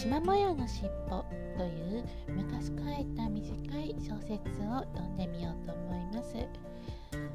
[0.00, 1.22] 縞模様のしっぽ
[1.58, 6.36] という昔書いた短い小説を読んでみようと思います。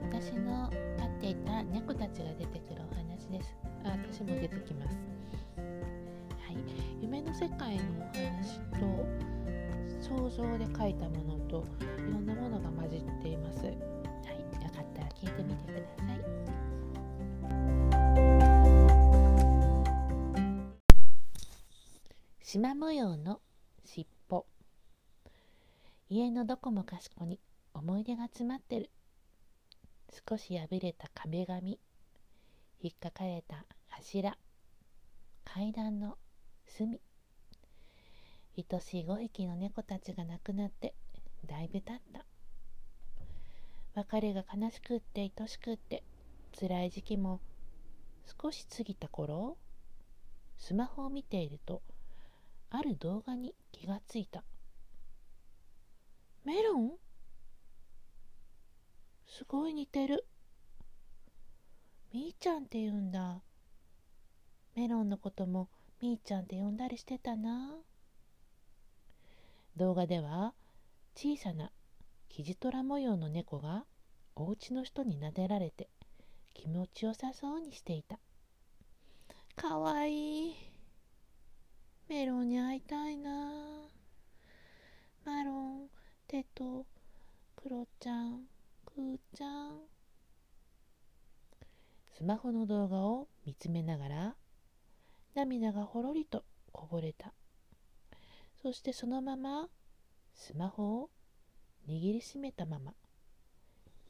[0.01, 0.67] 私の
[0.97, 3.55] 飼っていた猫たちが出てくるお話です。
[3.83, 4.97] あ私も出てきます。
[5.57, 5.61] は
[6.53, 6.57] い。
[7.03, 9.05] 夢の世界のお話と
[10.01, 11.63] 想像で書いたものと
[11.99, 13.59] いろんなものが混じっています。
[13.59, 13.75] はい。
[13.75, 13.77] よ
[14.73, 16.04] かったら聞いてみてください。
[22.57, 23.41] 縞模様の
[23.83, 24.45] 尻尾。
[26.07, 27.41] 家のどこもかしこに
[27.73, 28.89] 思い出が詰まってる。
[30.29, 31.77] 少し破れた壁紙。
[32.79, 34.37] 引っかかれた柱。
[35.43, 36.17] 階段の
[36.65, 37.01] 隅。
[38.57, 40.93] 愛しい5匹の猫たちが亡くなって
[41.45, 42.25] だいぶ経った。
[43.95, 46.03] 別れが悲しくって愛しくって
[46.57, 47.41] 辛い時期も
[48.41, 49.57] 少し過ぎた頃
[50.57, 51.81] スマホを見ていると
[52.75, 54.43] ある動画に気がついた。
[56.43, 56.91] メロン？
[59.25, 60.27] すごい似てる。
[62.11, 63.41] みーちゃんって言うんだ。
[64.75, 65.69] メロンのことも
[66.01, 67.77] みーちゃんって呼んだりしてたな。
[69.77, 70.53] 動画では
[71.15, 71.71] 小さな
[72.27, 73.85] キジトラ模様の猫が
[74.35, 75.89] お家の人に撫でられて
[76.53, 78.19] 気持ちよさそうにしていた。
[79.55, 80.74] かわいい。
[82.07, 83.31] メロンに会いたいな
[85.25, 85.89] マロン、
[86.27, 86.85] テト、
[87.55, 88.41] クロちゃん、
[88.85, 89.79] クーちゃん。
[92.15, 94.35] スマホの動画を見つめながら
[95.33, 97.33] 涙がほろりとこぼれた。
[98.61, 99.67] そしてそのまま
[100.35, 101.09] スマホを
[101.87, 102.93] 握りしめたまま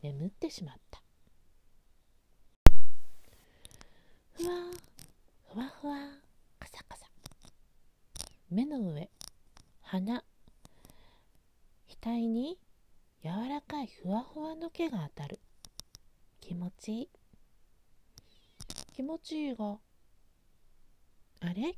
[0.01, 1.01] 眠ってしまった。
[4.33, 4.51] ふわ
[5.53, 5.95] ふわふわ
[6.59, 7.05] カサカサ
[8.49, 9.09] 目の上
[9.81, 10.23] 鼻
[11.88, 12.59] 額に
[13.23, 15.39] 柔らかいふわふわの毛が当たる
[16.39, 17.09] 気持ちいい
[18.94, 19.78] 気持ちいいが
[21.41, 21.75] あれ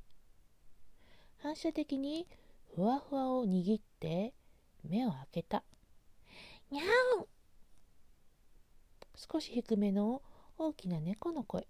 [1.38, 2.28] 反射的に
[2.76, 4.34] ふわふわを握って
[4.84, 5.64] 目を開けた
[6.70, 6.88] にゃん
[9.16, 10.22] 少し低めの
[10.58, 11.66] 大きな猫の声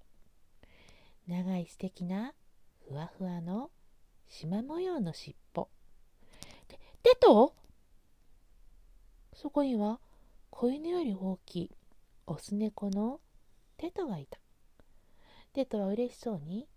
[1.28, 2.34] 長い素敵な
[2.88, 3.70] ふわふわの
[4.28, 5.68] 縞模様の尻尾。
[6.68, 7.54] で、テト
[9.34, 10.00] そこには
[10.50, 11.72] 子犬より大きい
[12.26, 13.20] オス猫の
[13.78, 14.40] テトがいた。
[15.54, 16.68] テトは嬉しそうに、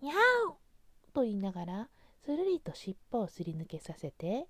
[0.00, 1.88] にゃーと言いながら、
[2.24, 4.46] するりと尻尾をすり抜けさせて、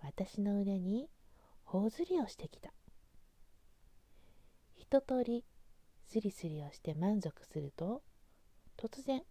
[0.00, 1.08] 私の腕に
[1.64, 2.72] 頬ずりをしてきた。
[4.76, 5.44] 一通り
[6.06, 8.02] スリスリをして満足すると、
[8.76, 9.22] 突然、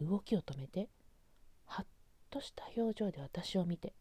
[0.00, 0.88] 動きを止めて、
[2.30, 3.92] とした表情で私を見て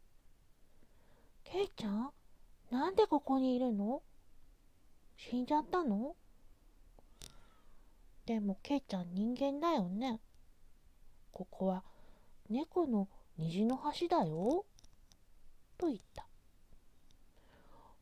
[1.44, 2.12] 「ケイちゃん？
[2.69, 4.03] なんでここにいるの？
[5.17, 6.16] 死んじゃったの?」
[8.25, 10.19] でもケイちゃん人間だよね。
[11.31, 11.84] ここは
[12.50, 13.07] 猫の
[13.38, 14.66] 虹の橋だよ。
[15.78, 16.28] と言った。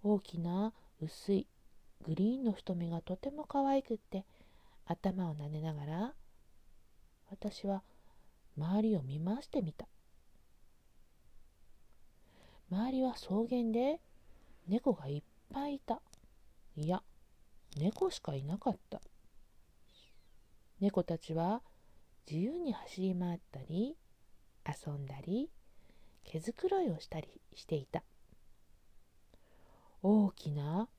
[0.04, 1.48] 大きな薄い
[2.04, 4.26] グリーンの瞳がとても可愛くって
[4.86, 6.14] 頭を撫でながら
[7.30, 7.84] 私は
[8.58, 9.88] 周りを見回してみた。
[12.70, 14.02] 周りは草原で
[14.68, 15.24] 猫がいっ
[15.54, 16.02] ぱいいた。
[16.76, 17.02] いや、
[17.78, 19.02] 猫しかいなかった。
[20.82, 21.62] 猫たちは
[22.30, 23.96] 自由に走り回ったり、
[24.68, 25.50] 遊んだり、
[26.26, 28.04] 毛づくろいをしたりしていた。
[30.04, 30.90] 大きな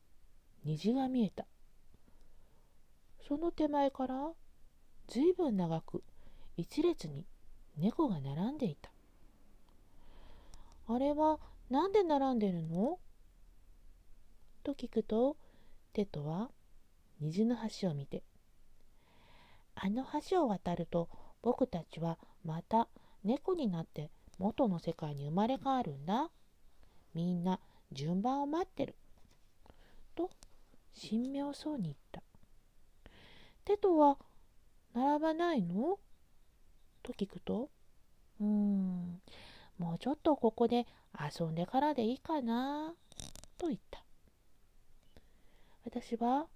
[0.65, 1.47] 虹が見えた。
[3.29, 4.33] その手前から
[5.07, 6.03] ずいぶん長く
[6.57, 7.27] 一列に
[7.77, 8.91] 猫が並んでいた。
[10.89, 11.39] あれは
[11.71, 12.99] なんで並んでるの？
[14.63, 15.37] と聞くと、
[15.93, 16.51] テトは
[17.21, 18.23] 虹の橋を見て、
[19.75, 21.09] あの橋を渡ると
[21.43, 22.89] 僕たちはまた
[23.23, 26.31] 猫になって元の世界に生まれ変わるんだ。
[27.15, 27.61] みんな
[27.93, 28.97] 順番を待ってる。
[30.15, 30.31] と
[30.99, 32.23] 神妙そうに言った。
[33.65, 34.17] テトは
[34.95, 35.99] 並ばないの？
[37.03, 37.69] と聞くと、
[38.41, 39.21] うーん、
[39.79, 40.87] もうちょっとここで
[41.19, 42.95] 遊んでからでいいかな
[43.57, 44.03] と言った。
[45.85, 46.47] 私は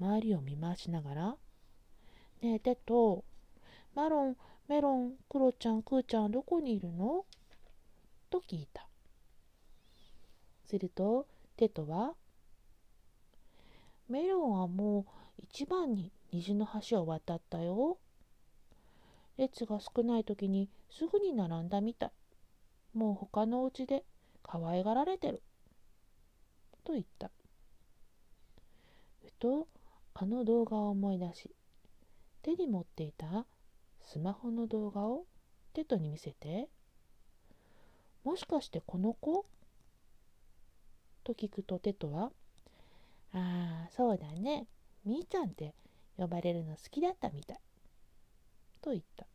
[0.00, 1.36] 周りを見回しながら、
[2.42, 3.24] ねえ、テト、
[3.94, 4.36] マロン、
[4.68, 7.24] メロン、クロちゃん、クーちゃん、どこにいるの？
[8.28, 8.86] と聞いた。
[10.66, 11.26] すると、
[11.56, 12.14] テトは、
[14.08, 15.06] メロンはも
[15.38, 17.98] う一番に虹の橋を渡ったよ。
[19.38, 22.10] 列が少ない時にすぐに並んだみたい。
[22.96, 24.04] もう他のお家で
[24.42, 25.42] 可愛がられてる。
[26.82, 27.30] と言った。
[29.22, 29.68] ふと
[30.14, 31.50] あの動画を思い出し、
[32.42, 33.44] 手に持っていた
[34.00, 35.26] スマホの動画を
[35.74, 36.68] テトに見せて、
[38.24, 39.44] もしかしてこの子？
[41.22, 42.30] と聞くとテトは、
[43.34, 44.66] ああ、そうだね。
[45.04, 45.74] みーちゃんって
[46.16, 47.58] 呼ばれるの好きだったみたい。
[48.80, 49.26] と言った。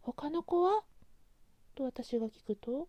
[0.00, 0.82] 他の子は？
[1.76, 2.88] と私が聞くと、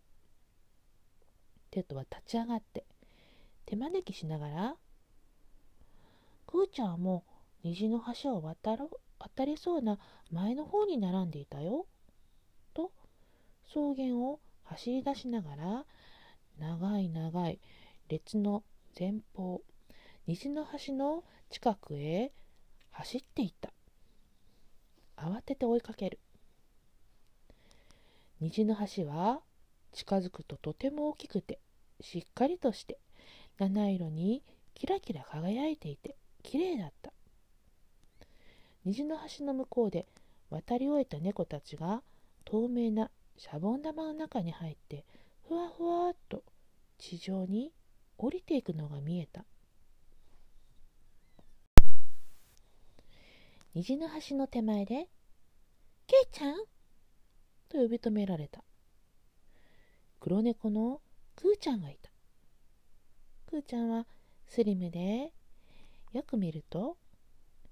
[1.69, 2.85] テトは立ち上がって
[3.65, 4.75] 手招きしながら、
[6.47, 7.25] くーちゃんはも
[7.63, 8.89] う虹の橋を渡ろ
[9.19, 9.99] 渡りそうな
[10.31, 11.85] 前の方に並んでいたよ。
[12.73, 12.91] と
[13.67, 15.85] 草原を走り出しながら
[16.57, 17.59] 長い長い
[18.07, 18.63] 列の
[18.97, 19.61] 前方
[20.27, 22.31] 虹の橋の近くへ
[22.91, 23.71] 走っていった
[25.17, 26.19] 慌てて追いかける
[28.39, 29.41] 虹の橋は
[29.93, 31.59] 近づくととても大きくて
[32.01, 32.99] しっかりとして
[33.57, 34.43] 七色に
[34.75, 37.11] キラキラ輝いていてきれいだった
[38.85, 40.05] 虹の橋の向こうで
[40.51, 42.03] 渡り終えた猫たちが
[42.45, 45.03] 透明なシャボン玉の中に入って
[45.47, 46.43] ふわふわっと
[46.99, 47.71] 地上に
[48.17, 49.45] 降りていくのが見えた
[53.73, 55.07] 虹の橋の手前で
[56.07, 56.55] 「ケイちゃん!」
[57.67, 58.63] と呼び止められた。
[60.19, 61.01] 黒猫の
[61.35, 62.09] クーちゃんがいた。
[63.47, 64.05] クーちゃんは
[64.45, 65.31] スリムで
[66.13, 66.97] よく見ると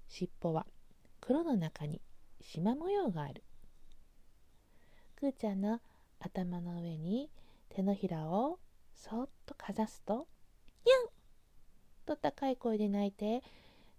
[0.08, 0.66] 尻尾は
[1.20, 2.00] 黒の中に
[2.40, 3.42] 縞模様がある。
[5.16, 5.80] くーちゃんの
[6.20, 7.30] 頭の上に
[7.68, 8.58] 手のひらを
[8.94, 10.26] そっとかざすと
[10.86, 11.08] 「ユン!」
[12.06, 13.42] と高い声で泣いて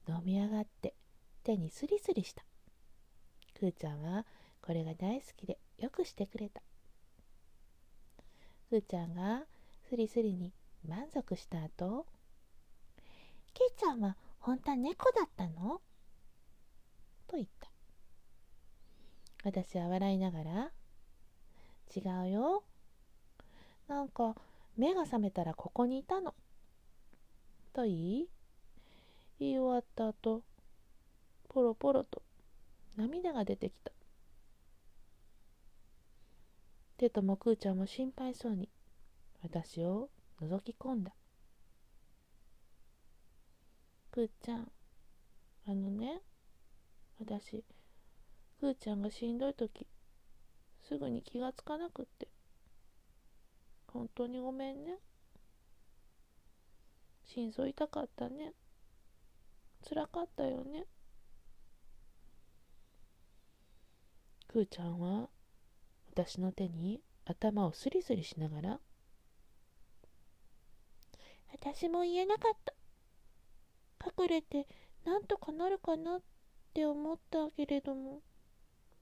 [0.08, 0.96] 飲み上がって
[1.44, 2.44] 手にスリスリした。
[3.54, 4.26] くーちゃんは
[4.68, 6.62] これが大好きでよくしてくれた
[8.70, 9.46] くーちゃんが
[9.88, 10.52] スリスリに
[10.86, 12.06] 満足した後
[13.56, 15.82] 「けいちゃんは本当は猫だったの?」
[17.28, 17.72] と言った
[19.46, 20.72] 私は笑いながら
[21.96, 22.64] 違うよ。
[23.88, 24.36] なんか
[24.76, 26.36] 目が覚めたらここにいたの。
[27.72, 28.30] と言い、
[29.40, 30.44] 言い終わった後、
[31.48, 32.22] ポロポロと
[32.98, 33.94] 涙が出てきた。
[36.98, 38.70] テトもクーちゃんも心配そうに
[39.44, 40.10] 私を
[40.42, 41.12] 覗き込んだ。
[44.12, 44.72] クーちゃん、
[45.68, 46.22] あのね、
[47.20, 47.64] 私、
[48.60, 49.86] クーちゃんがしんどい時、
[50.88, 52.28] すぐに気がつかなくって。
[53.94, 54.98] 本当にごめんね。
[57.26, 58.54] 心臓痛かったね。
[59.88, 60.86] 辛かったよね。
[64.48, 65.30] くーちゃんは
[66.18, 68.80] 私の手に頭をスリスリしながら
[71.54, 72.74] 私も言えなかった。
[74.24, 74.66] 隠れて
[75.06, 76.22] なんとかなるかなっ
[76.74, 78.22] て思ったけれども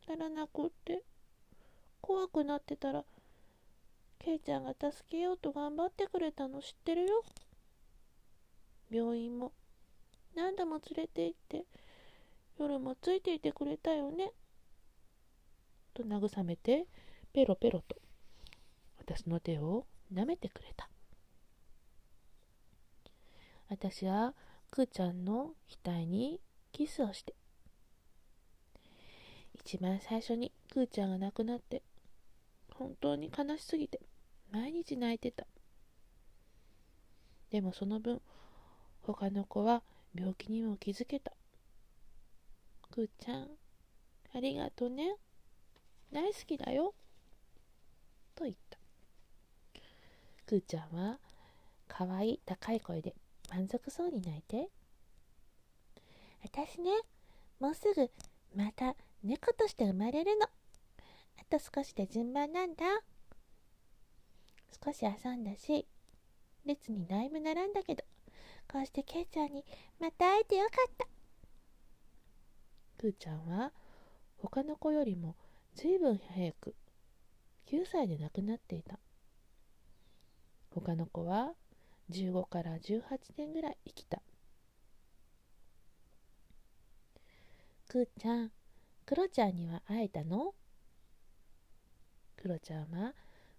[0.09, 1.03] ならなくって
[2.01, 3.05] 怖くなってたら
[4.19, 7.23] ケイちゃんが助けようと頑張ってくれたの知ってるよ。
[8.91, 9.53] 病院も
[10.35, 11.63] 何度も連れて行って
[12.59, 14.33] 夜もついていてくれたよね。
[15.95, 16.85] と慰めて
[17.33, 17.95] ペロペロと
[18.97, 20.89] 私の手を舐めてくれた。
[23.69, 24.35] 私は
[24.69, 26.39] くーちゃんの額に
[26.71, 27.33] キスをして
[29.53, 31.81] 一番最初にくーちゃんが亡くなって
[32.73, 34.01] 本当に悲しすぎて
[34.51, 35.47] 毎日泣いてた。
[37.49, 38.21] でもその分
[39.01, 39.81] 他の子は
[40.13, 41.31] 病気にも気づけた。
[42.91, 43.47] くーちゃん
[44.35, 45.15] ありがとね。
[46.15, 46.93] 大好きだよ
[48.35, 48.77] と言った
[50.45, 51.19] くーちゃんは
[51.87, 53.13] かわいい高い声で
[53.51, 54.69] 満足そうに泣いて
[56.41, 56.91] 私ね
[57.59, 58.09] もうすぐ
[58.55, 60.49] また猫として生まれるのあ
[61.49, 62.85] と少しで順番なんだ。
[64.83, 65.87] 少し遊んだし、
[66.65, 68.03] 列にだいぶ並んだけど、
[68.71, 69.63] こうしてケイちゃんに
[69.99, 71.07] また会えてよかった。
[72.97, 73.71] くーちゃんは
[74.37, 75.35] 他の子よりも
[75.75, 76.73] ずいぶん早く
[77.67, 78.97] 9歳で亡くなっていた。
[80.71, 81.53] 他の子は
[82.11, 83.01] 15から18
[83.37, 84.21] 年ぐらい生きた。
[87.89, 88.51] くーちゃん、
[89.05, 90.53] クロちゃんには会えたの？
[92.37, 93.13] クロちゃんは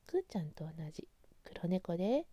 [0.06, 1.06] くーちゃんと同じ
[1.44, 2.24] 黒猫で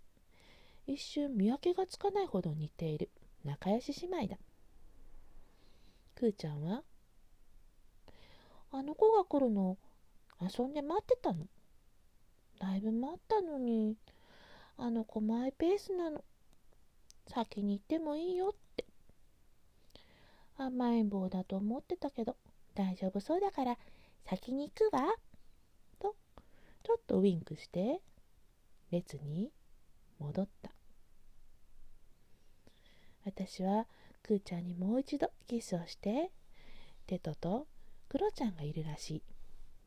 [0.88, 3.10] 一瞬見分けがつかないほど似ている
[3.44, 4.38] 仲良し姉妹だ
[6.16, 6.84] くーちゃんは
[8.75, 9.77] あの子が来るの
[10.42, 11.46] 遊んで待ってたの。
[12.60, 13.96] だいぶ待ったのに。
[14.77, 16.24] あの子マイペースなの。
[17.27, 18.86] 先に行ってもいいよって。
[20.58, 22.36] 甘えん坊だと思ってたけど。
[22.74, 23.77] 大丈夫そうだから。
[24.25, 25.03] 先に行くわ。
[26.00, 26.15] と。
[26.82, 28.01] ちょっとウインクして。
[28.89, 29.51] 列に
[30.18, 30.72] 戻った。
[33.24, 33.86] 私は
[34.24, 36.32] くーちゃんにもう一度キスをして。
[37.06, 37.68] テトと
[38.13, 39.24] クロちゃんがいるらしい。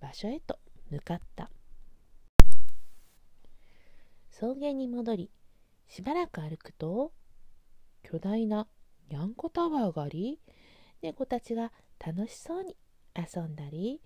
[0.01, 0.59] 場所へと
[0.91, 1.49] 向かった。
[4.33, 5.31] 草原に戻り
[5.87, 7.13] しばらく歩くと
[8.03, 8.67] 巨大な
[9.09, 10.41] にゃんこタワーがあり
[11.03, 11.71] 猫たちが
[12.05, 12.77] 楽しそうに
[13.15, 14.01] 遊んだり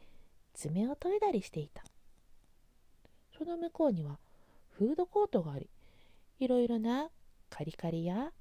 [0.52, 1.82] 爪を研いだりしていた。
[3.38, 4.18] その向こうには
[4.68, 5.70] フードコートがあり
[6.40, 7.08] いろいろな
[7.48, 8.32] カリカリや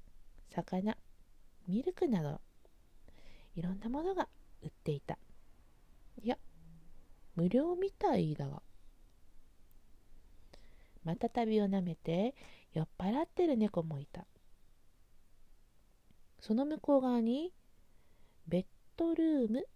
[0.50, 0.98] 魚
[1.66, 2.38] ミルクなど
[3.56, 4.28] いろんなものが
[4.62, 5.16] 売っていた。
[6.22, 6.38] いや
[7.34, 8.62] 無料みたいだが
[11.04, 12.34] また旅をなめて
[12.72, 14.26] 酔っ払ってる猫もいた。
[16.40, 17.52] その向こう側に
[18.46, 18.64] ベッ
[18.96, 19.66] ドルーム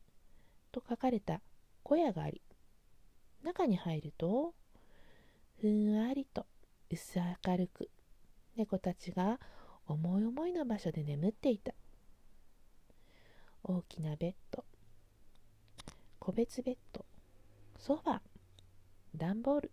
[0.72, 1.40] と書かれた
[1.82, 2.40] 小屋があり
[3.42, 4.54] 中に入ると
[5.60, 6.46] ふんわりと
[6.90, 7.90] 薄明るく
[8.56, 9.38] 猫たちが
[9.86, 11.74] 思い思いの場所で眠っていた。
[13.62, 14.64] 大きなベッド
[16.24, 17.04] 個別ベッド。
[17.78, 18.18] ソファ
[19.14, 19.70] 段ボール。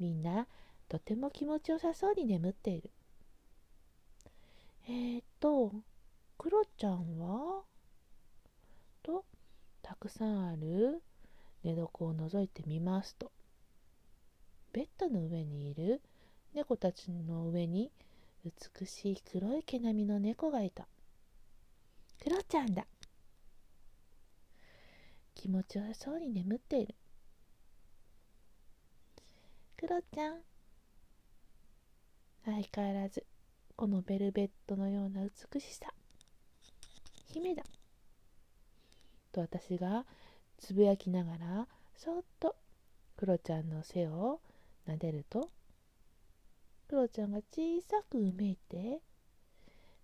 [0.00, 0.48] みんな
[0.88, 2.90] とても気持ちよさそうに眠っている。
[4.88, 5.72] えー、っと
[6.36, 7.62] クロちゃんは？
[9.04, 9.24] と
[9.82, 11.00] たくさんある。
[11.62, 13.30] 寝床を覗いてみますと。
[14.72, 16.00] ベッドの上にいる。
[16.54, 17.92] 猫たちの上に
[18.44, 20.88] 美しい黒い毛並みの猫がいた。
[22.20, 22.84] クロちゃんだ。
[25.42, 26.94] 気持ちよそうに眠っている。
[29.76, 30.36] クロちゃん。
[32.44, 33.26] 相変わらず
[33.74, 35.22] このベルベットのような
[35.52, 35.88] 美しさ。
[37.32, 37.64] 姫だ。
[39.32, 40.06] と私が
[40.58, 42.54] つぶやきながらそっと
[43.16, 44.38] クロちゃんの背を
[44.86, 45.48] 撫でると
[46.86, 49.00] クロちゃんが小さくうめいて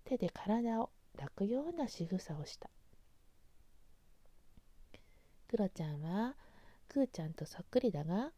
[0.05, 2.69] 手で体を抱くような仕草をした。
[5.49, 6.35] クロちゃんは
[6.89, 8.33] クーちゃんとそっくりだが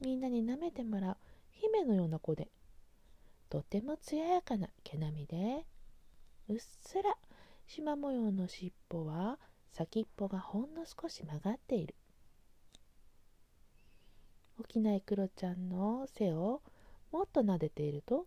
[0.00, 1.16] みんなに舐めてもらう
[1.52, 2.48] 姫のような子で
[3.48, 5.66] とても艶やかな毛並みで
[6.48, 7.16] うっすら
[7.66, 9.38] 縞模様の尻尾は
[9.72, 11.94] 先っぽがほんの少し曲がっている。
[14.68, 16.60] 起きないクロちゃんの背を
[17.12, 18.26] もっと撫でていると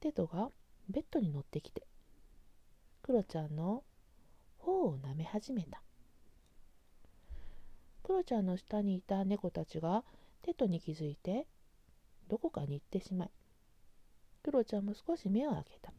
[0.00, 0.50] テトが
[0.88, 1.82] ベッドに乗ってきて
[3.02, 3.82] クロちゃんの
[4.58, 5.82] 頬を舐め始めた。
[8.08, 10.02] クロちゃんの下にいた猫たちが
[10.40, 11.46] テトに気づいて
[12.26, 13.30] どこかに行ってしまい
[14.42, 15.92] クロちゃんも少し目を開けた。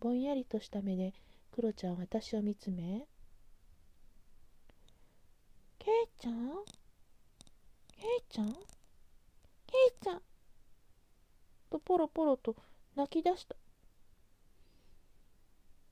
[0.00, 1.12] ぼんやりとした目で
[1.52, 3.06] クロちゃんは私を見つめ
[5.78, 6.64] 「ケイちゃん？
[7.98, 8.46] ケイちゃん？
[8.54, 10.22] ケイちゃん」
[11.68, 12.56] とポロポロと
[12.96, 13.56] 泣き出した。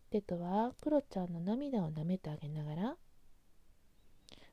[0.09, 2.97] テトはクロちゃんの涙を舐めてあげながら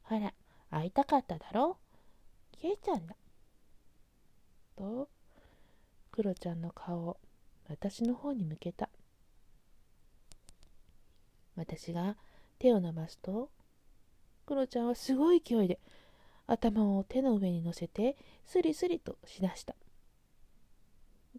[0.04, 0.34] ほら、
[0.70, 1.78] 会いたかっただろ？
[2.52, 3.16] ケイちゃんだ。
[4.76, 5.10] と、
[6.12, 7.18] クロちゃんの顔を
[7.70, 8.90] 私の方に向けた。
[11.56, 12.18] 私が
[12.60, 13.50] 手を伸ばすと、
[14.46, 15.80] クロちゃんはすごい勢いで
[16.48, 19.76] 頭を手の上に乗せてスリスリとしだした。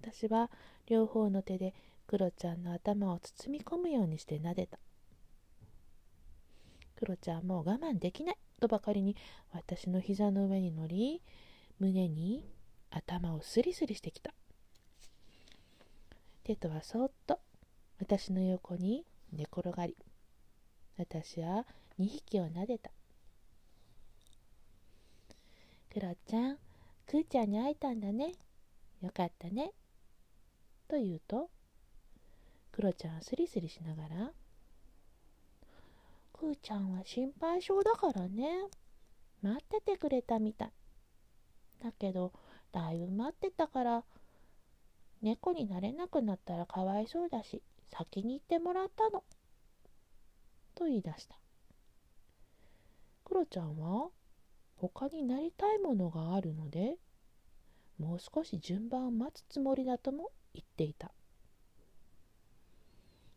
[0.01, 0.51] 私は
[0.87, 1.75] 両方の手で
[2.07, 4.79] クロちゃんの頭を包み込むようにして撫でた。
[6.97, 9.17] クロちゃんもう我慢できないとばかりに
[9.53, 11.23] 私の膝の上に乗り
[11.79, 12.45] 胸に
[12.91, 14.33] 頭をスリスリしてきた。
[16.45, 17.41] テトはそっと
[17.99, 19.97] 私の横に寝転がり
[20.99, 21.67] 私は
[21.99, 22.91] 2匹を撫でた
[25.93, 26.59] クロちゃん
[27.07, 28.33] クーちゃんに会えたんだね。
[29.01, 29.71] よかったね。
[30.89, 31.51] と言うと
[32.73, 34.33] クロちゃんはスリスリしながら
[36.35, 38.69] くーちゃんは心配性だからね。
[39.41, 40.73] 待っててくれたみたい。
[41.83, 42.33] だけど
[42.73, 44.05] だいぶ待ってたから
[45.23, 49.23] 猫になれなくなったらかわいそうだし先に行ってもらったの。
[50.75, 51.39] と言い出した。
[53.25, 54.11] クロちゃんは
[54.77, 56.97] 他になりたいものがあるので
[57.99, 61.13] もう少し順番を待つつもりだとも言っていた。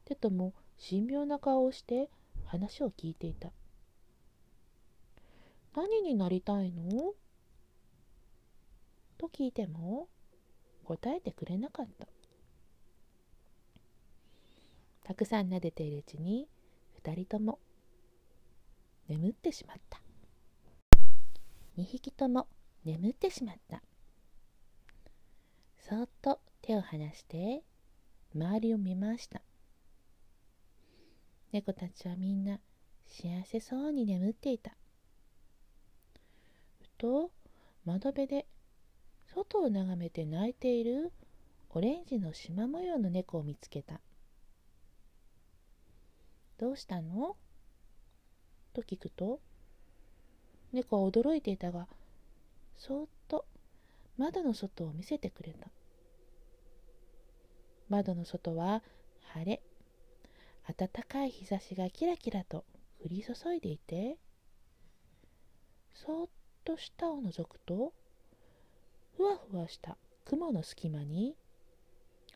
[0.05, 0.53] テトも
[0.89, 2.09] 神妙な顔をして
[2.47, 3.51] 話を聞いていた。
[5.75, 7.13] 何になりたいの？
[9.17, 10.07] と聞いても
[10.83, 12.07] 答えてくれなかった。
[15.03, 16.47] たくさん撫でているうちに
[17.03, 17.59] 2人とも
[19.07, 20.01] 眠ってしまった。
[21.77, 22.47] 2匹とも
[22.83, 23.81] 眠ってしまった。
[25.79, 27.63] そっと手を離して
[28.35, 29.41] 周りを見ました。
[31.51, 32.59] 猫たちはみんな
[33.05, 34.71] 幸せそうに眠っていた。
[36.81, 37.31] ふと
[37.85, 38.45] 窓辺で
[39.33, 41.13] 外を眺めて泣いている
[41.69, 44.01] オレンジの縞模様の猫を見つけた。
[46.57, 47.37] どうしたの？
[48.73, 49.39] と聞くと
[50.73, 51.87] 猫は驚いていたが
[52.75, 53.45] そっと
[54.17, 55.69] 窓の外を見せてくれた。
[57.89, 58.83] 窓の外は
[59.33, 59.61] 晴れ。
[60.67, 62.65] 暖かい日差しがキラキラと
[63.03, 64.17] 降り注いでいて
[65.93, 66.27] そっ
[66.65, 67.93] と下を覗くと
[69.15, 71.35] ふわふわした雲の隙間に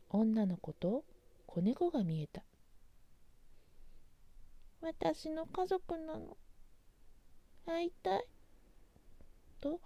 [0.10, 1.04] 女の子と
[1.46, 2.44] 子猫が見えた。
[4.82, 6.38] 私の家族なの。
[7.66, 8.26] 会いたい。
[9.60, 9.80] と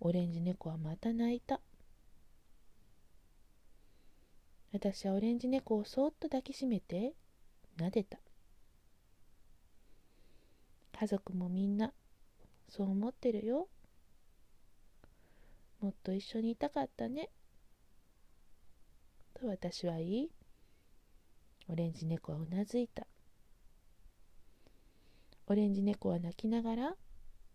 [0.00, 1.60] オレンジ猫はまた泣いた。
[4.72, 7.12] 私はオレンジ猫をそっと抱きしめて
[7.78, 8.18] 撫でた。
[10.98, 11.92] 家族もみんな
[12.68, 13.68] そう思ってるよ。
[15.80, 17.30] もっと一緒にいたかったね。
[19.34, 20.30] と私は言い。
[21.68, 23.06] オレンジ猫はうなずいた。
[25.46, 26.96] オレンジ猫は泣きながら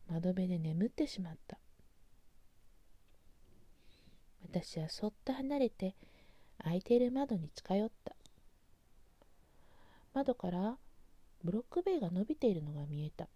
[0.07, 1.59] 窓辺で眠ってしまった。
[4.43, 5.95] 私はそっと離れて
[6.63, 8.15] 開いている窓に近寄った。
[10.13, 10.77] 窓から
[11.43, 13.27] ブロック塀が伸びているのが見えた。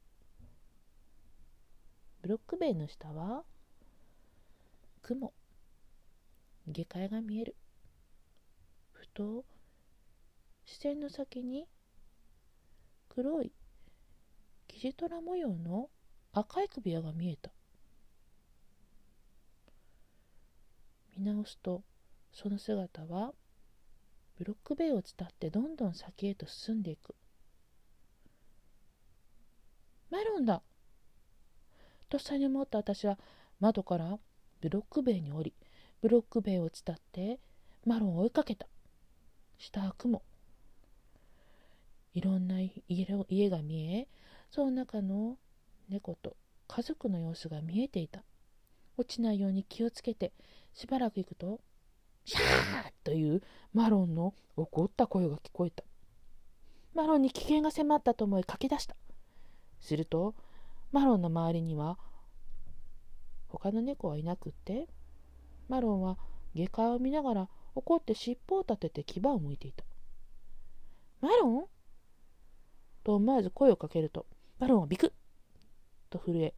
[2.22, 3.44] ブロック塀の下は
[5.02, 5.34] 雲。
[6.68, 7.56] 下界が見える。
[8.92, 9.46] ふと
[10.66, 11.66] 視線の先に
[13.10, 13.52] 黒い
[14.68, 15.90] キジトラ模様の
[16.34, 17.52] 赤い首輪が見えた。
[21.18, 21.82] 見直すと
[22.32, 23.34] その姿は
[24.38, 27.16] ブロック塀を伝ってどんどん先へと進んでいく。
[30.12, 30.62] メロンだ。
[32.08, 33.18] とっさに思った私は
[33.60, 34.20] 窓から
[34.62, 35.54] ブロック塀に降り
[36.02, 37.40] ブロック塀を伝って
[37.86, 38.68] マロンを追いかけた。
[39.58, 40.22] 下は雲。
[42.14, 44.08] いろんな家が見え
[44.52, 45.38] その中の
[45.90, 46.36] 猫と
[46.68, 48.24] 家族の様子が見えていた。
[48.98, 50.32] 落ちないように気をつけて
[50.74, 51.60] しばらく行くと
[52.28, 53.42] シャーという
[53.74, 55.86] マロンの怒った声が聞こえた。
[56.94, 58.98] マロンに危険が迫ったと思い駆け出した。
[59.80, 60.36] すると
[60.92, 61.98] マロンの周りには
[63.48, 64.90] 他の猫はいなくって
[65.70, 66.18] マロンは
[66.54, 69.86] 下界を見ながら怒って尻尾を立てて牙をむいていた。
[71.22, 71.66] マロン？
[73.06, 74.26] と思わず声をかけると
[74.60, 75.12] マロンはビクッ
[76.10, 76.54] と震え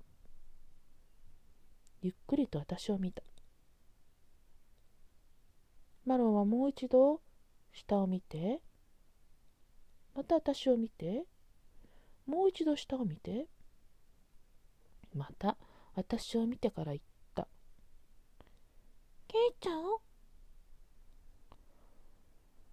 [2.01, 3.21] ゆっくりと私を見た。
[6.05, 7.21] マロンはもう一度
[7.71, 8.61] 下を見て。
[10.15, 11.25] また私を見て。
[12.25, 13.47] もう一度下を見て。
[15.13, 15.57] また
[15.95, 17.01] 私を見てから言っ
[17.33, 17.47] た
[19.27, 19.83] 「ケイちゃん?」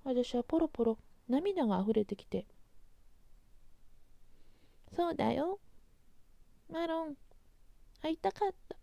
[0.05, 2.47] 私はポロポロ涙があふれてきて
[4.95, 5.59] 「そうだよ。
[6.69, 7.17] マロン
[8.03, 8.77] 会いたかった」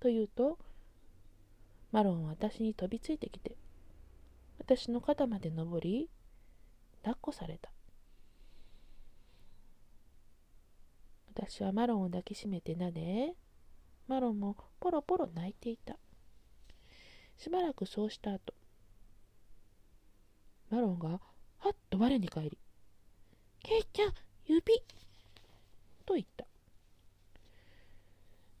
[0.00, 0.58] と言うと
[1.90, 3.56] マロンは私に飛びついてきて
[4.58, 6.10] 私の肩まで登り
[7.02, 7.70] 抱っこされた
[11.34, 13.34] 私はマロンを抱きしめてなで
[14.06, 15.96] マロンもポロポロ泣いていた
[17.38, 18.52] しばらくそうした後
[20.70, 21.20] マロンがは
[21.70, 22.58] っと我に返り
[23.62, 24.12] 「ケイちゃん
[24.46, 24.62] 指!」
[26.04, 26.46] と言った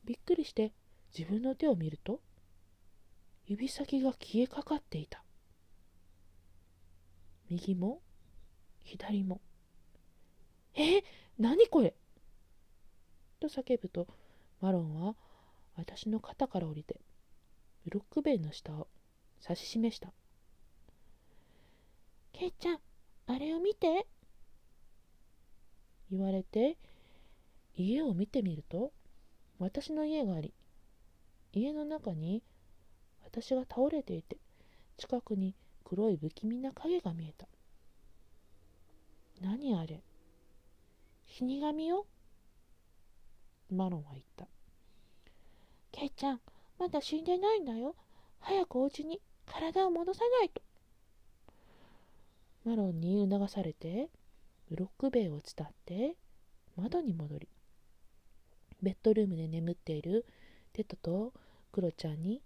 [0.04, 0.72] びっくりして
[1.16, 2.20] 自分の手を見ると
[3.48, 5.24] 指先が消えかかっていた。
[7.48, 8.02] 右も
[8.84, 9.40] 左も
[10.76, 11.02] 「え
[11.38, 11.94] 何これ!」
[13.40, 14.06] と叫ぶと
[14.60, 15.16] マロンは
[15.74, 17.00] 私の肩から降りて
[17.84, 18.86] ブロック塀の下を
[19.42, 20.12] 指し示した
[22.32, 22.80] 「ケイちゃん
[23.26, 24.06] あれを見て」
[26.10, 26.76] 言われて
[27.76, 28.92] 家を見てみると
[29.58, 30.52] 私の家があり
[31.52, 32.42] 家の中に
[33.30, 34.36] 私が倒れていて
[34.96, 37.46] 近くに黒い不気味な影が見えた
[39.40, 40.02] 何あれ？
[41.26, 42.06] 死神よ？
[43.70, 44.48] マロンは言った。
[45.92, 46.40] ケイちゃん、
[46.78, 47.94] まだ死んでないんだよ。
[48.40, 50.60] 早くお家に体を戻さないと。
[52.64, 54.08] マロンに促されて、
[54.68, 56.16] ブロック塀を伝って
[56.76, 57.48] 窓に戻り、
[58.82, 60.26] ベッドルームで眠っている
[60.72, 61.32] テトと
[61.70, 62.42] クロちゃんに、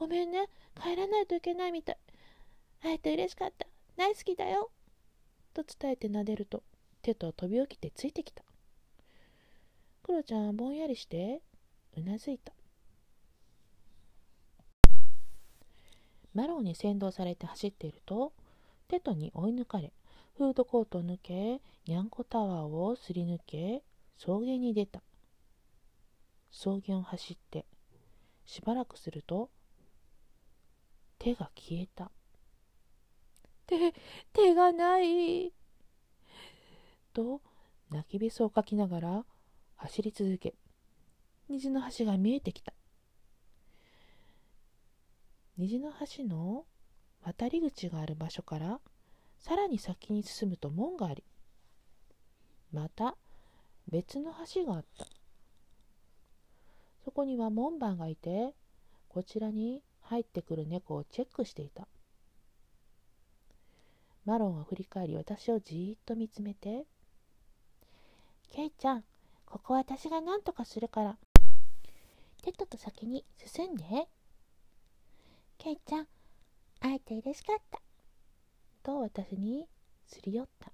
[0.00, 0.48] ごめんね、
[0.82, 1.98] 帰らないといけないみたい。
[2.82, 3.66] 会えて嬉しかった。
[3.98, 4.70] 大好きだよ。
[5.52, 6.62] と伝えて撫でると、
[7.02, 8.42] テトは飛び起きてついてきた。
[10.02, 11.42] クロちゃんぼんやりして
[11.98, 12.54] うなずいた。
[16.32, 18.32] マロンに先導されて走っていると、
[18.88, 19.92] テトに追い抜かれ、
[20.38, 23.82] フードコートを抜け、にゃんこタワーをすり抜け、
[24.16, 25.02] 草原に出た。
[26.50, 27.66] 草原を走って、
[28.46, 29.50] しばらくすると、
[31.20, 32.10] 手が消えた。
[33.66, 33.94] 手、
[34.32, 35.52] 手がない。
[37.12, 37.40] と、
[37.90, 39.24] 泣きべそをかきながら
[39.76, 40.54] 走り続け、
[41.48, 42.72] 虹の橋が見えてきた。
[45.58, 46.64] 虹の橋の
[47.22, 48.80] 渡り口がある場所から
[49.36, 51.22] さらに先に進むと門があり
[52.72, 53.14] また
[53.86, 55.06] 別の橋があった
[57.04, 58.54] そこには門番がいて
[59.08, 61.88] こちらに入ってくる猫をチェックしていた
[64.24, 66.84] マロンは振り返り私をじーっと見つめて
[68.52, 69.04] 「ケイちゃん
[69.46, 71.16] ここ私が何とかするから
[72.42, 74.08] テトと先に進んで」
[75.62, 76.08] ケイちゃん、
[76.80, 77.82] 会えて嬉しかった。
[78.82, 79.68] と私に
[80.06, 80.72] すり寄った。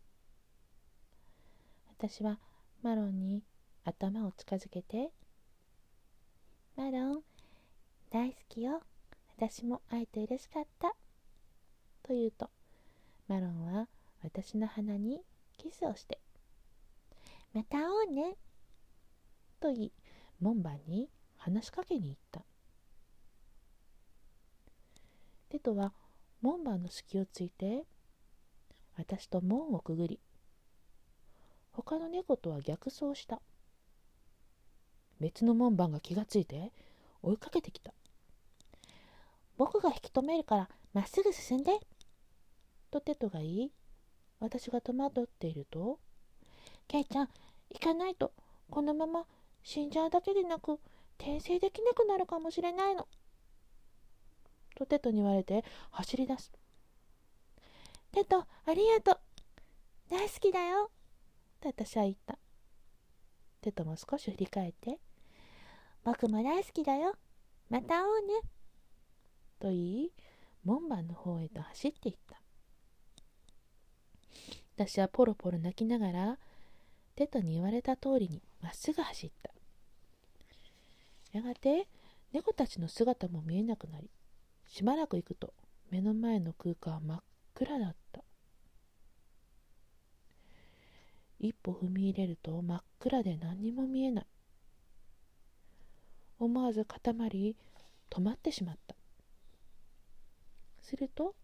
[1.98, 2.38] 私は
[2.84, 3.42] マロンに
[3.84, 5.10] 頭を近づけて、
[6.76, 7.22] マロン、
[8.10, 8.80] 大好きよ。
[9.38, 10.88] 私も会えて嬉しかった。
[12.02, 12.50] と言うと、
[13.28, 13.88] マロンは
[14.22, 15.20] 私の鼻に
[15.58, 16.18] キスをして、
[17.52, 18.36] また会おうね。
[19.60, 19.92] と言い、
[20.40, 22.42] 門番に話しかけに行った。
[25.48, 25.92] テトは
[26.42, 27.84] 門番の隙をついて
[28.98, 30.20] 私と門をくぐり
[31.72, 33.40] 他の猫とは逆走した
[35.20, 36.72] 別の門番が気がついて
[37.22, 37.92] 追いかけてきた
[39.56, 41.72] 僕が引き止めるからまっすぐ進んで
[42.90, 43.72] とテトが言い
[44.40, 45.98] 私が戸惑っていると
[46.88, 47.28] ケイちゃん
[47.70, 48.32] 行かないと
[48.70, 49.24] このまま
[49.62, 50.78] 死んじゃうだけでなく
[51.18, 53.08] 転生できなくなるかもしれないの
[54.76, 56.52] とテトに言われて走り出す。
[58.12, 59.18] テト、ありがとう。
[60.10, 60.90] 大好きだよ。
[61.60, 62.38] と私は言った。
[63.62, 64.98] テトも少し振り返って、
[66.04, 67.14] 僕も大好きだよ。
[67.70, 68.55] また会おうね。
[69.60, 70.12] と言い、
[70.64, 72.40] 門番の方へと走っていった。
[74.76, 76.38] 私はポロポロ泣きながら、
[77.14, 79.50] テトに言われた通りにまっすぐ走った。
[81.32, 81.88] やがて
[82.32, 84.10] 猫たちの姿も見えなくなり、
[84.66, 85.54] しばらく行くと
[85.90, 87.22] 目の前の空間は真っ
[87.54, 88.22] 暗だった
[91.38, 94.26] 一歩踏み入れると真っ暗で何にも見えない
[96.38, 97.56] 思わず固まり
[98.10, 98.95] 止まってしまった
[100.86, 101.34] すると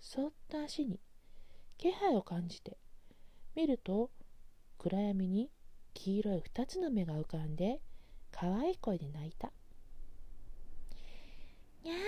[0.00, 0.98] そっと足に
[1.76, 2.78] 気配を感じて
[3.54, 4.10] 見ると
[4.78, 5.50] 暗闇に
[5.92, 7.80] 黄色い二つの目が浮かんで
[8.32, 9.52] 可愛い声で泣いた
[11.84, 11.98] 「にゃあ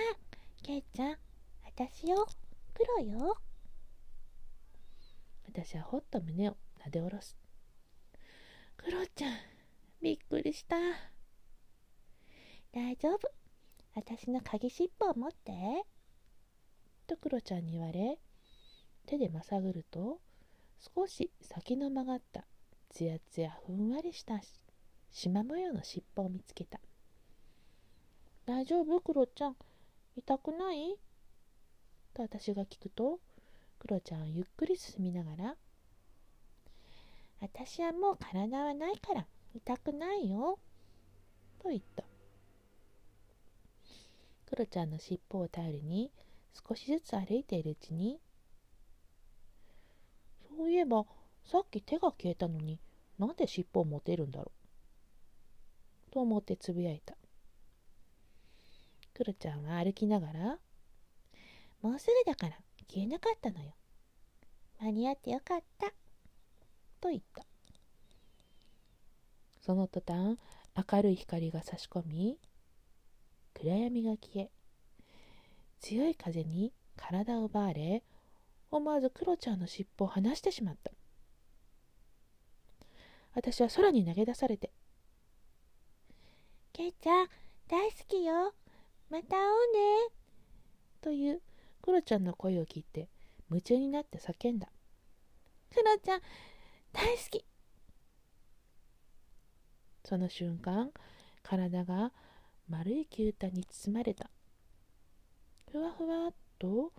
[0.63, 1.17] けいちゃん、
[1.63, 2.27] 私よ、
[2.73, 3.37] 黒よ。
[5.45, 7.37] 私はほっと胸をなで下ろす。
[8.75, 9.37] クロちゃん、
[10.01, 10.75] びっくりした。
[12.73, 13.31] 大丈夫。
[13.95, 15.53] 私の鍵しっぽを持って。
[17.07, 18.19] とクロちゃんに言われ、
[19.05, 20.19] 手でまさぐると、
[20.95, 22.45] 少し先の曲がった
[22.89, 24.39] つやつやふんわりした
[25.11, 26.79] しま模様の尻尾を見つけた。
[28.45, 28.99] 大丈夫？
[28.99, 29.55] クロちゃん。
[30.15, 30.95] 痛くない？
[32.13, 33.19] と私が聞くと、
[33.79, 35.55] クロちゃんはゆっくり進みながら、
[37.39, 40.59] 私はもう体はないから痛くないよ。
[41.59, 42.03] と言った。
[44.45, 46.11] クロちゃんの尻尾を頼りに
[46.67, 48.19] 少しずつ歩いているうちに、
[50.57, 51.05] そういえば
[51.45, 52.79] さっき手が消えたのに
[53.19, 54.51] なんで尻尾を持てるんだろ
[56.09, 56.11] う？
[56.11, 57.15] と思ってつぶやいた。
[59.13, 60.57] クロちゃんは歩きながら、
[61.81, 62.57] もうすぐだから
[62.89, 63.73] 消えなかったのよ。
[64.79, 65.87] 間に合ってよかった。
[66.99, 67.45] と言った。
[69.61, 70.37] その途端、
[70.91, 72.39] 明るい光が差し込み、
[73.53, 74.51] 暗闇が消え、
[75.79, 78.03] 強い風に体を奪われ、
[78.71, 80.91] 思わずクロちゃんの尻尾を離してしまった。
[83.33, 84.71] 私は空に投げ出されて
[86.73, 87.29] 「ケイちゃん
[87.67, 88.55] 大好きよ。
[89.09, 89.57] また会おう
[90.09, 90.15] ね」
[91.01, 91.41] という
[91.81, 93.09] クロちゃんの声を聞いて
[93.49, 94.71] 夢中になって叫んだ
[95.69, 96.21] 「クロちゃん
[96.91, 97.45] 大好き!」
[100.03, 100.91] その瞬間
[101.43, 102.11] 体が
[102.67, 104.31] 丸い球体に包まれた
[105.71, 106.91] ふわふわっと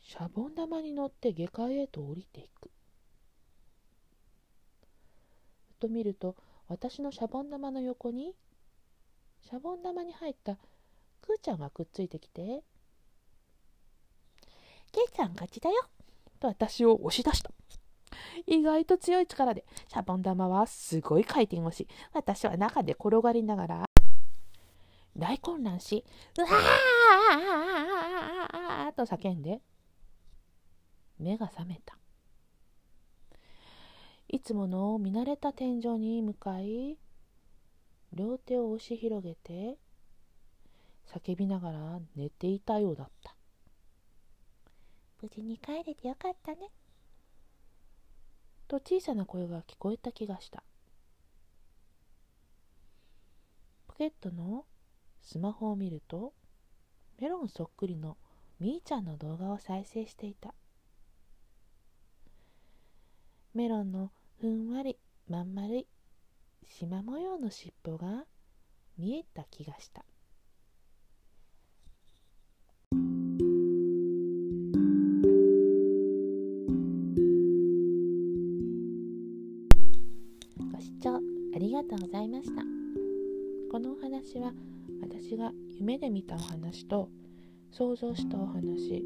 [0.00, 2.70] シャボン玉に乗って下界へと降りていく。
[5.70, 6.34] ふと見ると
[6.66, 8.34] 私のシャボン玉の横に
[9.40, 10.56] シャボン玉に入った
[11.20, 12.64] くーちゃんがくっついてきて
[14.90, 15.82] 「けいちゃん勝ちだよ」
[16.40, 17.52] と私を押し出した。
[18.46, 23.87] 意外と強い力でシャボン玉はすごい回転をし私は中で転がりながら
[25.18, 26.04] 大混乱し
[26.38, 29.60] 「うわー!」と叫んで
[31.18, 31.98] 目が覚めた。
[34.28, 36.98] いつもの見慣れた天井に向かい
[38.12, 39.78] 両手を押し広げて
[41.06, 43.34] 叫びながら寝ていたようだった。
[45.20, 46.70] 無事に帰れてよかったね。
[48.68, 50.62] と小さな声が聞こえた気がした。
[53.88, 54.66] ポケットの
[55.20, 56.32] スマホを見ると
[57.20, 58.16] メロンそっくりの
[58.60, 60.54] みーちゃんの動画を再生していた。
[63.54, 65.86] メロンのふんわりまん丸い
[66.64, 68.24] 縞模様の尻尾が
[68.96, 70.04] 見えた気がした。
[85.28, 87.10] 私が夢で見たお話と
[87.70, 89.04] 想像したお話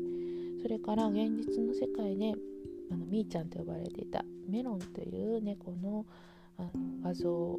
[0.62, 2.32] それから現実の世界で
[2.92, 6.06] あのみーちゃんと呼ばれていたメロンという猫の
[6.58, 6.70] あの
[7.02, 7.58] 画像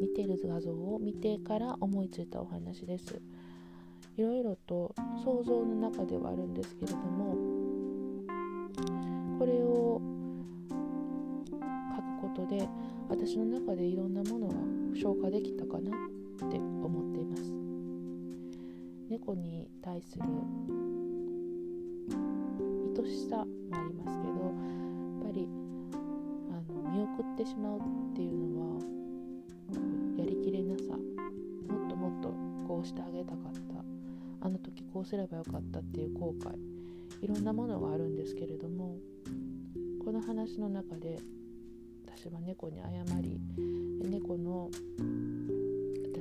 [0.00, 3.20] 似てる画像を見てから思いついたお話です。
[4.16, 4.94] いろいろと
[5.24, 7.34] 想像の中ではあるんですけれども
[9.40, 10.00] これを
[11.50, 12.68] 書くことで
[13.08, 14.54] 私の中でいろんなものが
[14.94, 16.15] 消化できたかな。
[16.44, 17.42] って思っています。
[19.08, 20.24] 猫に対する
[22.98, 25.48] 愛しさもありますけどやっぱり
[26.50, 27.82] あの見送ってしまうっ
[28.14, 28.82] ていうのは
[30.18, 32.30] やりきれなさもっともっと
[32.66, 33.84] こうしてあげたかった。
[34.40, 36.56] あの時こうすればよかったっていう後悔。
[37.22, 38.96] いろんなものがあるんですけれども
[40.04, 41.18] この話の中で
[42.06, 43.40] 私は猫に謝り
[44.10, 44.70] 猫の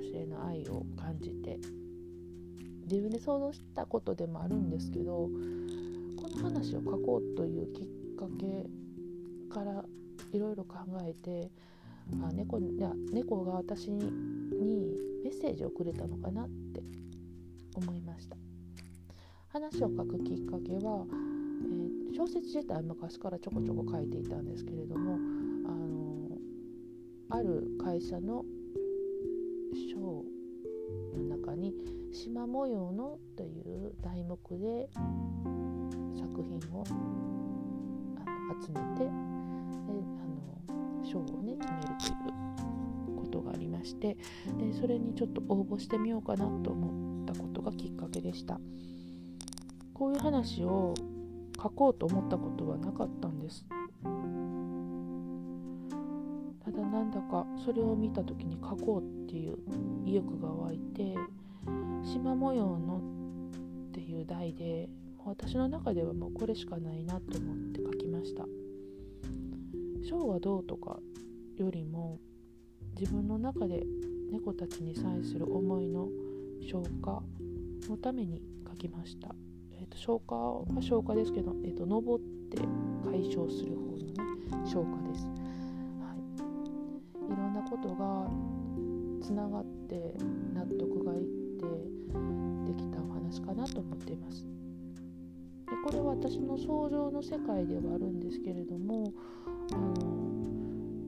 [0.05, 1.57] 私への愛を感じて
[2.83, 5.29] 自分で想像したことでもあるんですけど
[6.17, 7.85] この話を書こうというきっ
[8.17, 8.67] かけ
[9.53, 9.83] から
[10.31, 11.49] いろいろ考えて
[12.23, 14.11] あ猫いや猫が私に
[15.23, 16.83] メッセージをくれたのかなって
[17.75, 18.37] 思いました。
[19.49, 21.05] 話を書くきっかけは、
[21.61, 25.15] えー、小説自体昔からちょこちょこ書いていたんですけれども
[25.65, 26.29] あの
[27.29, 28.43] ある会社の
[29.75, 30.23] 賞
[31.17, 31.73] の中に
[32.11, 34.89] 「縞模様の」という題目で
[36.17, 36.83] 作品を
[38.61, 41.57] 集めてであの賞をね
[41.99, 42.33] 決める
[43.05, 44.15] ということがありまして
[44.57, 48.59] でそれにちょっと応募してみようかなと思ったことがきっかけでした。
[49.95, 50.93] こういう話を
[51.55, 53.65] 書こうと思ったことはなかったんです。
[56.95, 59.58] なんだかそれを見た時に書こうっていう
[60.05, 61.13] 意欲が湧いて
[62.05, 63.01] 縞模様の
[63.89, 64.88] っていう題で
[65.25, 68.45] 私の中ではもうこれしかないなと思って書きました。
[70.08, 70.99] 章がどうとか
[71.58, 72.19] よりも
[72.97, 73.84] 自分の中で
[74.31, 76.08] 猫たちに際する思いの
[76.62, 77.21] 消化
[77.89, 79.36] のために書きました、
[79.73, 82.58] えーと、消化は消化ですけど、えーと、登って
[83.03, 84.13] 解消する方のね
[84.63, 85.34] 消化です、
[87.85, 88.27] ことが
[89.21, 90.13] つながって
[90.53, 91.65] 納得がいって
[92.65, 94.43] できたお話かなと思っています。
[94.43, 99.13] でこれは私の想像の世界ではあるんですけれども
[99.71, 99.93] あの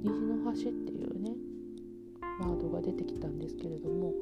[0.03, 1.31] 虹の橋っていうね
[2.39, 4.13] ワードが出てきたんですけれども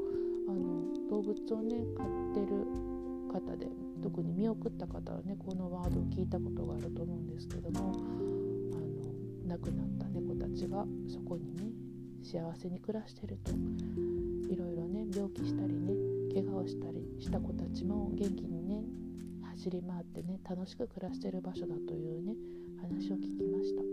[0.48, 2.66] あの動物をね飼ってる
[3.32, 3.68] 方で
[4.02, 11.75] 特に見送った方はねこのワードを聞いたことがあると思うんですけどもあの亡くなった猫たちがそこにね
[12.26, 13.52] 幸せに暮らしてると
[14.52, 15.94] いろいろね病気したりね
[16.34, 18.82] 怪我をしたりした子たちも元気にね
[19.54, 22.34] 走り回ってね楽しく暮らしてる場所だというね
[22.82, 23.84] 話を聞きました、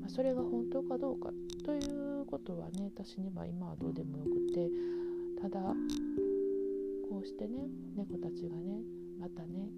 [0.00, 1.30] まあ、それが本当かどうか
[1.64, 4.68] ということはね私には今はどうでもよくて
[5.40, 5.60] ただ
[7.08, 7.62] こうしてね
[7.96, 8.82] 猫たちがね
[9.20, 9.70] またね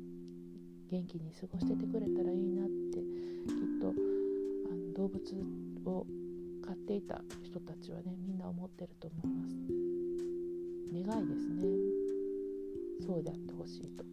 [0.91, 3.93] 元気に過ごしててくれたらいいなってきっと
[4.73, 5.21] あの動物
[5.85, 6.07] を
[6.63, 9.57] 飼っていた人たちはねみんな思ってると思います。
[10.93, 11.63] 願いですね。
[13.05, 14.05] そうであってほしいと。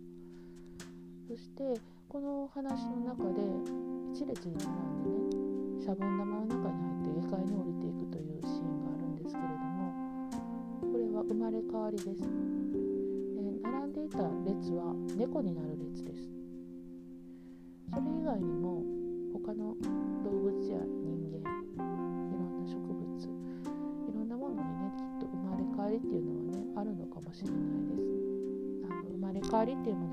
[1.28, 3.42] そしてこの話の中で
[4.14, 9.94] 一列に並んでねシャボン玉の中に入って下界に降りていくというシーンがあるんですけれども
[10.92, 12.26] これは生まれ変わりです、で
[13.62, 16.28] 並んでいた列は猫になる列です。
[17.92, 18.79] それ以外にも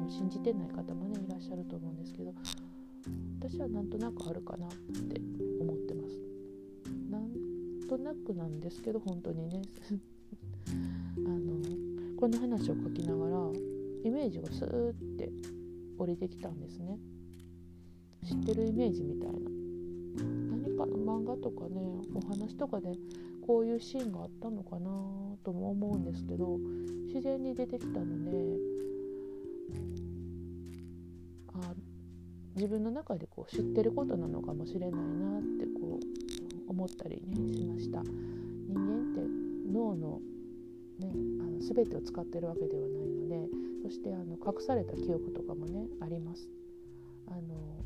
[0.06, 2.32] の信じてない方もねいらっしゃると思うんですけど
[3.40, 5.20] 私はなんとなくあるかなって
[5.60, 6.14] 思ってます。
[7.10, 7.30] なん
[7.88, 9.62] となくなんですけど本当にね。
[11.26, 13.52] あのこの話を書きながら
[14.04, 15.30] イメージがスーって
[15.98, 16.98] 降りてきたんですね。
[18.24, 19.50] 知ってるイメージみたいな。
[20.50, 22.96] 何かの漫画とかねお話とかで
[23.46, 24.90] こういうシーンがあったのかな
[25.44, 26.58] とも思うんですけど
[27.06, 28.75] 自然に出てきたので
[32.56, 38.02] 自分の中でこう知ってることなのかもしれないなってこう思ったりねしました。
[38.02, 39.20] 人間って
[39.72, 40.20] 脳の
[40.98, 43.48] ね、あの全てを使ってるわけではないので
[43.82, 46.48] そしてあの隠された記憶とかもねあります。
[47.28, 47.84] あの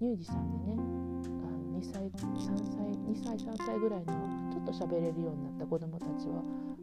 [0.00, 6.40] 乳児さんでねあの2歳3歳2歳3歳ぐらいのちょっと喋れるようになった子どもたちは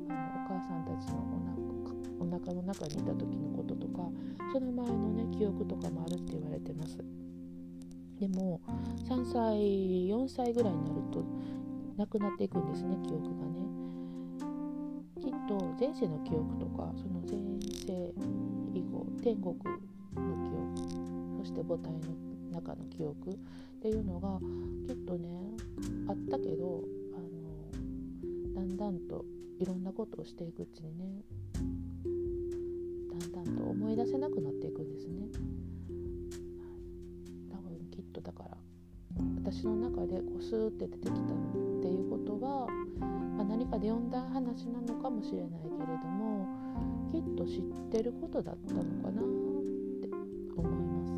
[0.09, 1.23] あのお母さんたちの
[2.19, 4.03] おなお腹の中にいた時のこととか
[4.51, 6.97] その前のね記憶とかもあるって言われてます。
[8.19, 8.61] でも
[9.09, 11.23] 3歳4歳ぐらいになると
[11.97, 13.65] なくなっていくんですね記憶がね。
[15.21, 17.39] きっと前世の記憶とかその前
[17.87, 18.13] 世
[18.73, 19.63] 以後天国の
[20.43, 23.35] 記憶そして母体の中の記憶っ
[23.81, 24.39] ていうのが
[24.87, 25.27] きっとね
[26.07, 29.25] あったけどあのだんだんと
[29.59, 31.23] いろんなことをしていくうちにね
[33.65, 35.27] だんだんと思い出せなくなっていくんですね。
[37.49, 38.57] 多分きっとだから
[39.43, 41.15] 私の中でこうスーって出てきたっ
[41.81, 42.67] ていうことは、
[42.99, 46.47] まあ、何かで読んだ話なのかもしれないけれども
[47.11, 50.09] きっと知ってることだったのかなって
[50.57, 51.13] 思います。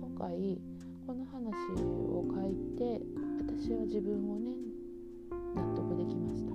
[0.00, 0.60] 今回
[1.06, 1.38] この話
[1.82, 3.00] を書いて
[3.46, 4.52] 私は自分をね
[5.54, 6.49] 納得できました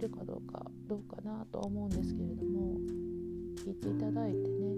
[0.00, 2.78] でね聞けるかどうかどうかなとは思うんですけれども
[3.56, 4.74] 聞いていただいてね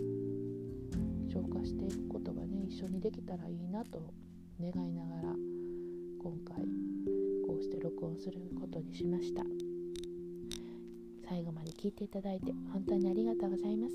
[1.32, 4.02] 消化していくことがね一緒にできたらいいなと
[4.60, 5.22] 願いながら
[6.22, 6.64] 今回
[7.46, 9.42] こうして録音することにしました。
[11.28, 13.94] 最後まで聞いていただいて本当にありがとうございます。